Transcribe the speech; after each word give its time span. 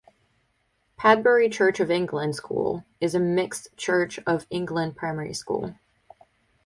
Padbury 0.97 1.47
Church 1.51 1.79
of 1.79 1.91
England 1.91 2.35
School 2.35 2.83
is 2.99 3.13
a 3.13 3.19
mixed 3.19 3.77
Church 3.77 4.19
of 4.25 4.47
England 4.49 4.95
primary 4.95 5.35
school. 5.35 5.75